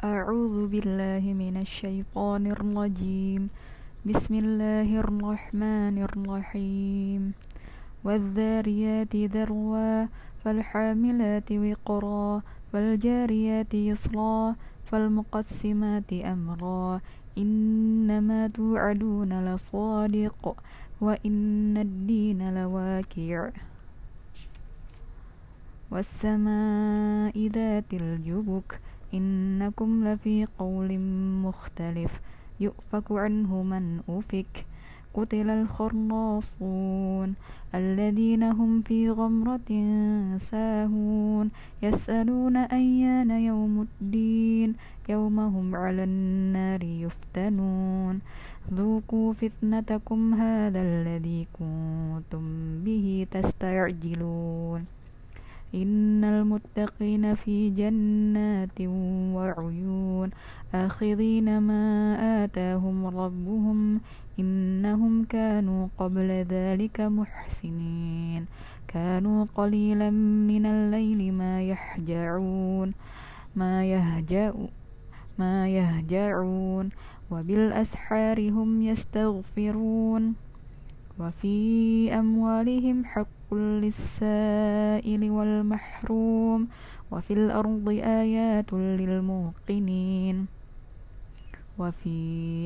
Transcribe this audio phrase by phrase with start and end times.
[0.00, 3.52] أعوذ بالله من الشيطان الرجيم.
[4.08, 7.36] بسم الله الرحمن الرحيم.
[8.04, 10.08] والذاريات ذروا
[10.44, 12.42] فالحاملات وقرا
[12.72, 14.56] فالجاريات يسرا
[14.88, 17.00] فالمقسمات أمرا.
[17.38, 20.56] إنما توعدون لصادق
[21.00, 23.50] وإن الدين لواكع
[25.90, 28.80] والسماء ذات الجبك
[29.14, 30.98] إنكم لفي قول
[31.44, 32.20] مختلف
[32.60, 34.66] يؤفك عنه من أفك.
[35.14, 37.34] قتل الخراصون
[37.74, 39.70] الذين هم في غمرة
[40.36, 41.50] ساهون
[41.82, 44.74] يسألون أيان يوم الدين
[45.08, 48.20] يوم هم على النار يفتنون.
[48.74, 52.44] ذوقوا فتنتكم هذا الذي كنتم
[52.84, 54.59] به تستعجلون.
[55.74, 58.80] إن المتقين في جنات
[59.34, 60.30] وعيون
[60.74, 61.84] آخذين ما
[62.44, 64.00] آتاهم ربهم
[64.38, 68.46] إنهم كانوا قبل ذلك محسنين
[68.88, 70.10] كانوا قليلا
[70.50, 72.92] من الليل ما يحجعون
[73.56, 74.54] ما يهجأ
[75.38, 76.90] ما يهجعون
[77.30, 80.49] وبالأسحار هم يستغفرون
[81.20, 81.56] وفي
[82.16, 86.68] أموالهم حق للسائل والمحروم
[87.12, 90.46] وفي الأرض آيات للموقنين.
[91.78, 92.18] وفي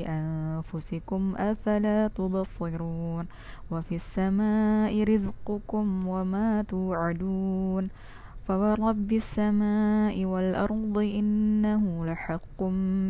[0.07, 3.25] أنفسكم أفلا تبصرون
[3.71, 7.89] وفي السماء رزقكم وما توعدون.
[8.49, 12.61] فورب السماء والأرض إنه لحق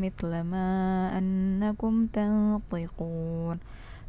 [0.05, 0.69] مثل ما
[1.19, 3.57] أنكم تنطقون.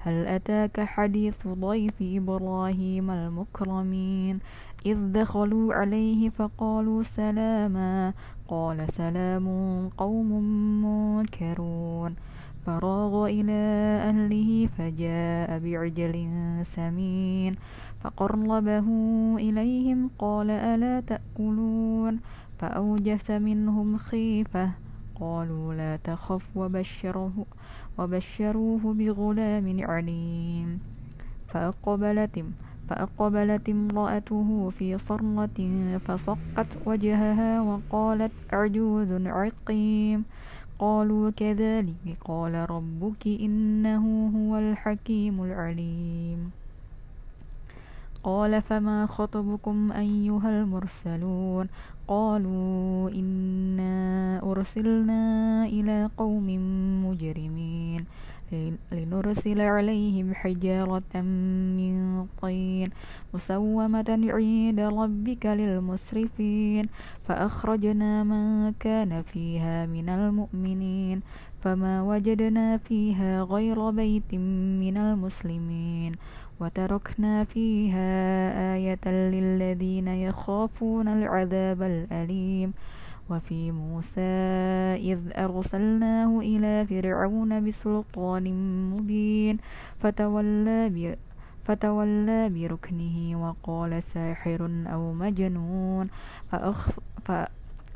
[0.05, 4.39] هل أتاك حديث ضيف إبراهيم المكرمين؟
[4.85, 8.13] إذ دخلوا عليه فقالوا سلاما.
[8.47, 9.47] قال سلام
[9.97, 10.29] قوم
[10.85, 12.15] منكرون.
[12.65, 13.61] فراغ إلى
[14.09, 16.15] أهله فجاء بعجل
[16.65, 17.55] سمين.
[18.03, 18.87] فقربه
[19.37, 22.19] إليهم قال ألا تأكلون؟
[22.59, 24.84] فأوجس منهم خيفة.
[25.19, 27.45] قالوا لا تخف وبشره
[27.97, 30.79] وبشروه بغلام عليم.
[31.47, 32.45] فأقبلت
[32.89, 35.59] فأقبلت امرأته في صرة
[36.07, 40.23] فصقت وجهها وقالت عجوز عقيم.
[40.79, 44.05] قالوا كذلك قال ربك إنه
[44.35, 46.51] هو الحكيم العليم.
[48.23, 51.67] قال فما خطبكم أيها المرسلون؟
[52.07, 54.14] قالوا إنا
[54.55, 56.47] أرسلنا إلى قوم
[57.05, 58.05] مجرمين.
[58.91, 61.13] لنرسل عليهم حجارة
[61.77, 62.89] من طين
[63.33, 66.83] مسومة عند ربك للمسرفين.
[67.27, 71.21] فأخرجنا من كان فيها من المؤمنين
[71.59, 74.29] فما وجدنا فيها غير بيت
[74.79, 76.15] من المسلمين.
[76.59, 78.11] وتركنا فيها
[78.75, 82.73] آية للذين يخافون العذاب الأليم.
[83.29, 84.35] وفي موسى
[85.01, 88.45] إذ أرسلناه إلى فرعون بسلطان
[88.89, 89.57] مبين
[89.99, 91.17] فتولى
[91.65, 94.61] فتولى بركنه وقال ساحر
[94.93, 96.07] أو مجنون
[96.51, 96.89] فأخ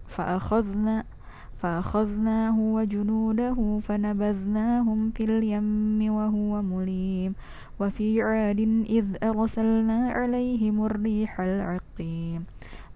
[0.07, 1.03] فأخذنا
[1.61, 7.35] فأخذناه وجنوده فنبذناهم في اليم وهو مليم.
[7.79, 8.59] وفي عاد
[8.89, 12.45] إذ أرسلنا عليهم الريح العقيم.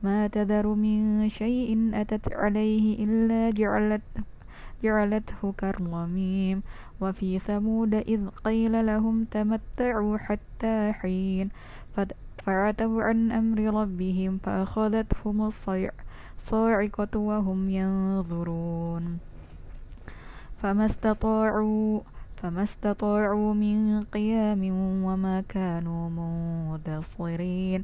[0.03, 4.23] ما تذر من شيء أتت عليه إلا جعلته
[4.83, 6.63] جعلته كالرميم
[7.01, 11.49] وفي ثمود إذ قيل لهم تمتعوا حتى حين
[12.45, 15.37] فعتوا عن أمر ربهم فأخذتهم
[16.37, 19.19] الصاعقة وهم ينظرون.
[20.63, 21.99] فما استطاعوا
[22.43, 24.63] فما استطاعوا من قيام
[25.03, 27.83] وما كانوا منتصرين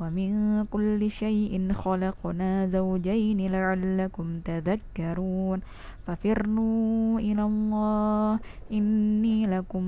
[0.00, 5.60] ومن كل شيء خلقنا زوجين لعلكم تذكرون
[6.06, 8.38] ففروا إلى الله
[8.72, 9.82] إني لكم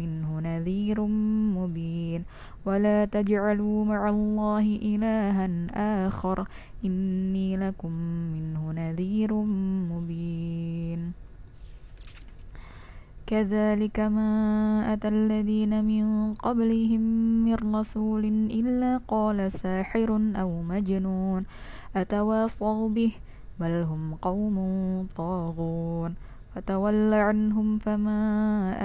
[0.00, 1.00] منه نذير
[1.56, 2.24] مبين
[2.66, 5.46] ولا تجعلوا مع الله إلها
[6.06, 6.46] آخر
[6.84, 7.92] إني لكم
[8.34, 9.34] منه نذير
[9.90, 10.43] مبين
[13.26, 14.30] كذلك ما
[14.92, 17.00] أتى الذين من قبلهم
[17.44, 21.42] من رسول إلا قال ساحر أو مجنون
[21.96, 23.12] أتواصوا به
[23.60, 24.56] بل هم قوم
[25.16, 26.14] طاغون
[26.54, 28.20] فتول عنهم فما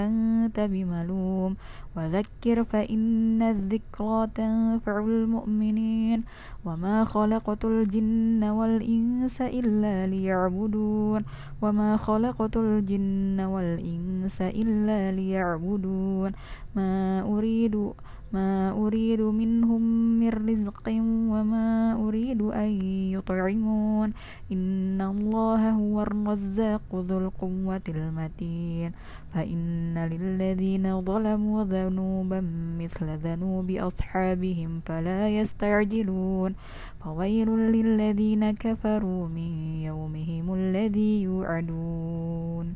[0.06, 1.56] أنت بملوم.
[1.96, 6.22] وذكر فإن الذكرى تنفع المؤمنين.
[6.64, 11.22] وما خلقت الجن والإنس إلا ليعبدون.
[11.62, 16.32] وما خلقت الجن والإنس إلا ليعبدون.
[16.76, 17.92] ما أريد
[18.32, 19.82] ما أريد منهم
[20.20, 20.88] من رزق
[21.32, 22.70] وما أريد أن
[23.12, 24.12] يطعمون.
[24.52, 28.92] إن الله هو الرزاق ذو القوة المتين.
[29.34, 32.40] فإن للذين ظلموا ذنوبا
[32.78, 36.54] مثل ذنوب أصحابهم فلا يستعجلون.
[37.00, 42.74] فويل للذين كفروا من يومهم الذي يوعدون.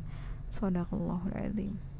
[0.51, 1.94] صدق الله العظيم.